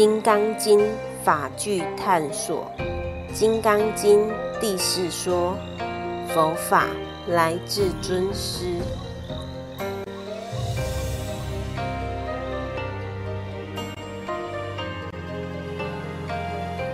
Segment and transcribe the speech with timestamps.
[0.00, 0.80] 金刚经
[1.22, 2.72] 法句探索，
[3.34, 5.54] 《金刚经》第四说：
[6.28, 6.86] 佛法
[7.26, 8.76] 来自尊师。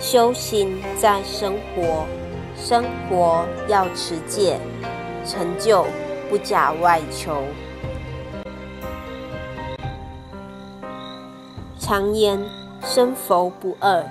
[0.00, 2.06] 修行在生活，
[2.56, 4.58] 生活要持戒，
[5.26, 5.84] 成就
[6.30, 7.42] 不假外求。
[11.78, 12.42] 常言
[12.84, 14.04] 生佛不二，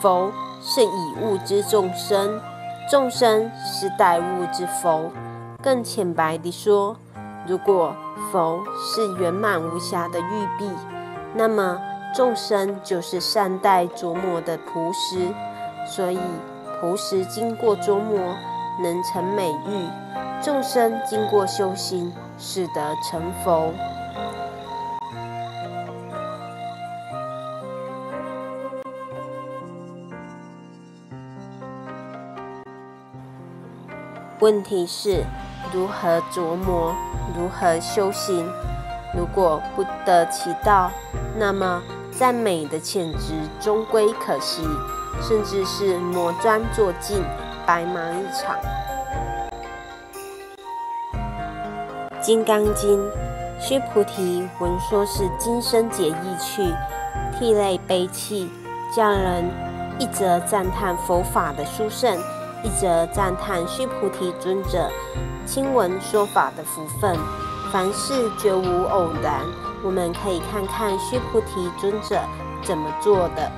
[0.00, 2.40] 佛是以物之众生，
[2.90, 5.10] 众生是待物之佛。
[5.62, 6.96] 更浅白地说，
[7.46, 7.94] 如果
[8.32, 10.70] 佛是圆满无瑕的玉璧，
[11.34, 11.78] 那么
[12.14, 15.28] 众生就是善待琢磨的朴实。
[15.86, 16.18] 所以
[16.80, 18.34] 朴实经过琢磨，
[18.82, 19.90] 能成美玉；
[20.42, 23.70] 众生经过修行，使得成佛。
[34.40, 35.24] 问题是
[35.72, 36.94] 如何琢磨，
[37.34, 38.46] 如何修行？
[39.16, 40.90] 如果不得其道，
[41.38, 44.62] 那么再美的潜质终归可惜，
[45.22, 47.24] 甚至是磨砖作镜，
[47.64, 48.56] 白忙一场。
[52.20, 52.98] 《金刚经》，
[53.58, 56.74] 须菩提闻说是今生解意趣，
[57.38, 58.50] 涕泪悲泣，
[58.94, 59.48] 叫人
[59.98, 62.18] 一则赞叹佛法的殊胜。
[62.66, 64.90] 一则赞叹须菩提尊者
[65.46, 67.16] 亲闻说法的福分，
[67.70, 69.40] 凡事绝无偶然。
[69.84, 72.18] 我们可以看看须菩提尊者
[72.64, 73.52] 怎么做的。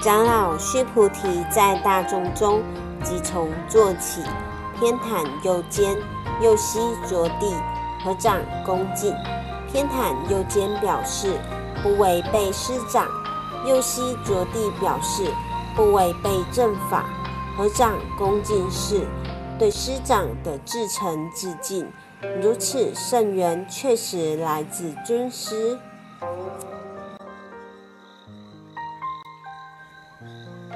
[0.00, 2.60] 长老须菩提在大众中
[3.04, 4.24] 即从坐起，
[4.80, 5.96] 偏袒右肩，
[6.40, 7.54] 右膝着地，
[8.04, 9.14] 合掌恭敬。
[9.70, 11.38] 偏袒右肩表示
[11.80, 13.06] 不违背师长。
[13.66, 15.24] 右膝着地表示
[15.74, 17.04] 不违背正法，
[17.56, 19.06] 合掌恭敬是
[19.58, 21.86] 对师长的至诚致敬。
[22.42, 25.78] 如此圣缘确实来自尊师。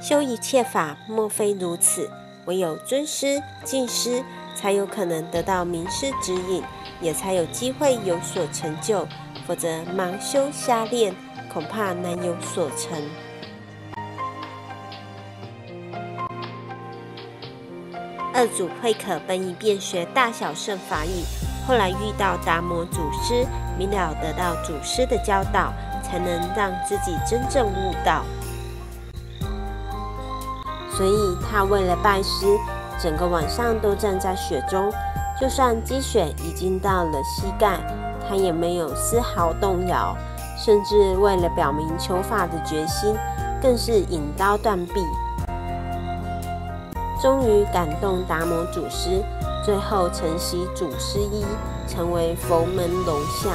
[0.00, 2.10] 修一切法莫非如此，
[2.46, 4.22] 唯有尊师敬师，
[4.54, 6.62] 才有可能得到名师指引，
[7.00, 9.06] 也才有机会有所成就。
[9.46, 11.14] 否则盲修瞎练。
[11.54, 13.00] 恐怕难有所成。
[18.34, 21.22] 二祖慧可本已遍学大小圣法语，
[21.64, 23.46] 后来遇到达摩祖师，
[23.78, 25.72] 明了得到祖师的教导，
[26.02, 28.24] 才能让自己真正悟道。
[30.90, 32.58] 所以他为了拜师，
[32.98, 34.92] 整个晚上都站在雪中，
[35.40, 37.78] 就算积雪已经到了膝盖，
[38.28, 40.16] 他也没有丝毫动摇。
[40.64, 43.14] 甚至为了表明求法的决心，
[43.60, 44.94] 更是引刀断臂，
[47.20, 49.22] 终于感动达摩祖师，
[49.62, 51.44] 最后承袭祖师衣，
[51.86, 53.52] 成为佛门龙象。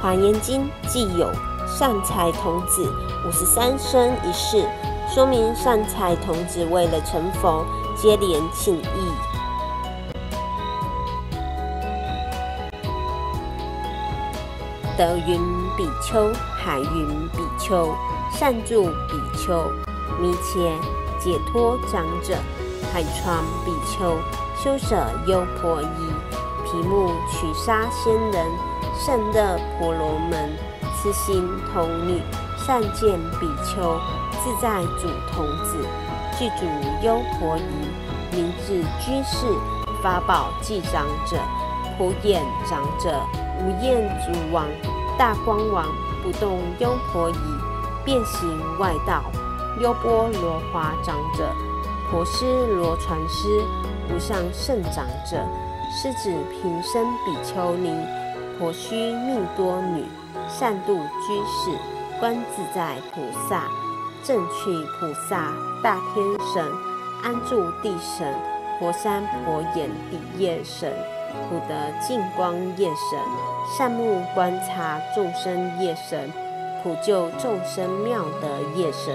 [0.00, 1.30] 华严经既有
[1.66, 2.90] 善财童子
[3.28, 4.66] 五十三生一世，
[5.06, 7.62] 说明善财童子为了成佛。
[7.96, 9.10] 接连请意，
[14.98, 15.40] 德云
[15.78, 17.94] 比丘、海云比丘、
[18.30, 19.70] 善住比丘、
[20.20, 20.70] 密切
[21.18, 22.36] 解脱长者、
[22.92, 24.18] 海川比丘、
[24.62, 24.94] 修舍
[25.26, 25.86] 优婆夷、
[26.66, 28.46] 毗目取沙仙人、
[28.94, 30.54] 圣乐婆罗门、
[30.94, 32.20] 慈心童女、
[32.58, 33.98] 善见比丘、
[34.44, 35.78] 自在主童子。
[36.38, 36.66] 具足
[37.02, 37.62] 优婆夷，
[38.36, 39.46] 名智居士，
[40.02, 41.38] 法宝继长者，
[41.96, 43.18] 普眼长者，
[43.60, 44.66] 无厌足王，
[45.18, 45.86] 大光王，
[46.22, 47.34] 不动优婆夷，
[48.04, 49.22] 变形外道，
[49.80, 51.48] 优波罗华长者，
[52.10, 53.64] 婆师罗传师，
[54.10, 55.42] 无上圣长者，
[55.90, 57.90] 是指平生比丘尼，
[58.58, 60.04] 婆须命多女，
[60.48, 61.78] 善度居士，
[62.20, 63.64] 观自在菩萨。
[64.26, 66.72] 正趣菩萨、大天神、
[67.22, 68.34] 安住地神、
[68.76, 70.92] 佛山婆眼底业神、
[71.48, 73.20] 普德净光业神、
[73.78, 76.28] 善目观察众生业神、
[76.82, 79.14] 普救众生妙德业神、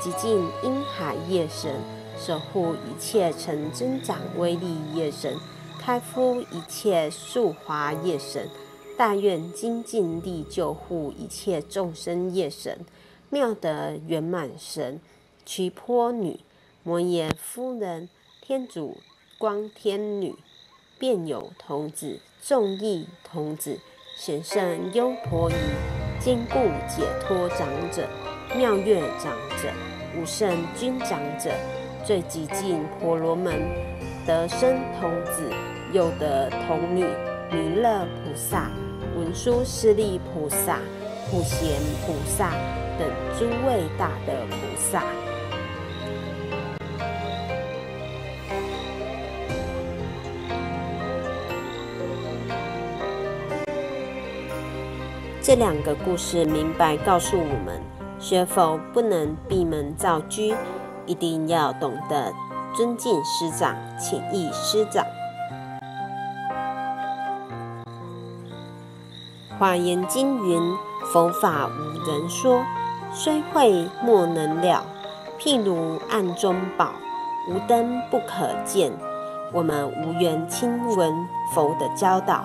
[0.00, 1.74] 极尽因海业神、
[2.18, 5.36] 守护一切成增长威力业神、
[5.78, 8.48] 开敷一切树华业神、
[8.96, 12.86] 大愿精进力救护一切众生业神。
[13.28, 15.00] 妙德圆满神，
[15.44, 16.38] 瞿波女，
[16.84, 18.08] 摩耶夫人、
[18.40, 18.98] 天主
[19.36, 20.34] 光天女、
[20.98, 23.80] 辩有童子、众义童子、
[24.16, 25.54] 显圣优婆夷、
[26.20, 26.54] 坚固
[26.88, 28.08] 解脱长者、
[28.56, 29.72] 妙月长者、
[30.16, 31.50] 五圣君长者、
[32.04, 33.52] 最极尽婆罗门、
[34.24, 35.50] 得生童子、
[35.92, 37.04] 又得童女、
[37.50, 38.70] 弥勒菩萨、
[39.16, 40.80] 文殊师利菩萨、
[41.28, 42.52] 普贤菩萨
[42.96, 45.02] 等诸位大德菩萨。
[55.42, 57.80] 这两个故事明白告诉我们，
[58.20, 60.54] 学佛不能闭门造车，
[61.06, 62.32] 一定要懂得
[62.74, 65.04] 尊敬师长，请益师长。
[69.58, 70.60] 华严经云
[71.12, 72.64] ：“佛法无人说，
[73.12, 74.84] 虽会莫能了。
[75.38, 76.92] 譬如暗中宝，
[77.48, 78.92] 无灯不可见。”
[79.52, 82.44] 我们无缘亲闻佛的教导。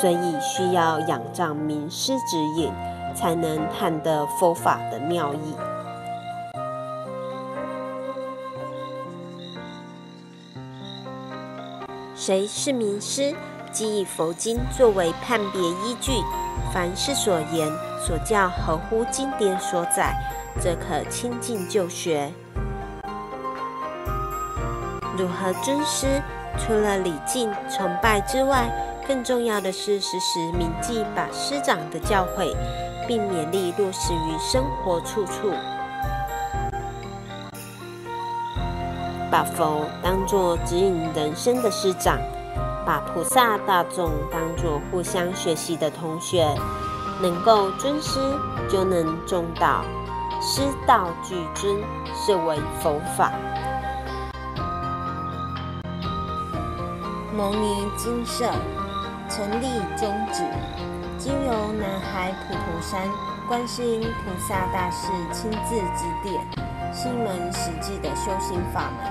[0.00, 2.72] 所以需要仰仗名师指引，
[3.14, 5.54] 才能探得佛法的妙义。
[12.14, 13.34] 谁是名师？
[13.72, 16.12] 即以佛经作为判别依据，
[16.72, 17.68] 凡是所言
[18.06, 20.14] 所教合乎经典所载，
[20.60, 22.30] 则可亲近就学。
[25.16, 26.22] 如何尊师？
[26.58, 28.70] 除了礼敬崇拜之外，
[29.08, 32.54] 更重要的是，时时铭记把师长的教诲，
[33.08, 35.50] 并勉励落实于生活处处。
[39.30, 42.18] 把佛当作指引人生的师长，
[42.84, 46.46] 把菩萨大众当作互相学习的同学，
[47.20, 48.20] 能够尊师，
[48.68, 49.84] 就能重道。
[50.40, 51.76] 师道俱尊，
[52.14, 53.32] 是为佛法。
[57.36, 58.50] 蒙尼精舍。
[59.28, 60.44] 成立宗旨，
[61.16, 63.08] 经由南海普陀山
[63.48, 66.46] 观世音菩萨大士亲自指点，
[66.92, 69.10] 是一门实际的修行法门，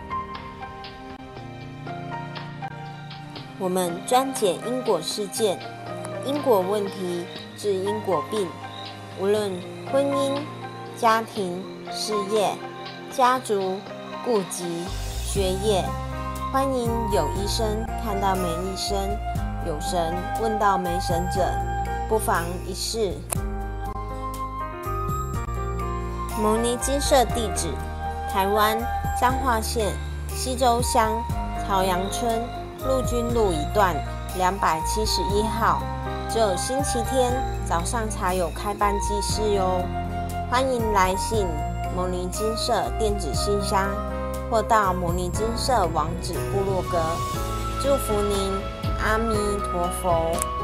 [3.61, 5.59] 我们专解因果事件、
[6.25, 7.23] 因果问题，
[7.55, 8.47] 治因果病。
[9.19, 9.51] 无论
[9.91, 10.41] 婚姻、
[10.97, 12.55] 家庭、事业、
[13.15, 13.77] 家族、
[14.25, 14.83] 顾及、
[15.23, 15.85] 学业，
[16.51, 18.97] 欢迎有医生看到没医生，
[19.67, 21.47] 有神问到没神者，
[22.09, 23.13] 不妨一试。
[26.41, 27.67] 牟尼金舍地址：
[28.27, 28.75] 台湾
[29.19, 29.93] 彰化县
[30.29, 31.11] 西周乡
[31.63, 32.41] 朝阳村
[32.87, 33.95] 陆军路一段
[34.37, 35.81] 两百七十一号。
[36.29, 37.33] 只有星期天
[37.65, 39.83] 早上才有开班祭事哟。
[40.49, 41.45] 欢迎来信
[41.95, 43.89] 牟尼金色电子信箱，
[44.49, 46.99] 或到牟尼金色网址部落格。
[47.81, 48.53] 祝福您，
[49.03, 50.60] 阿弥陀佛。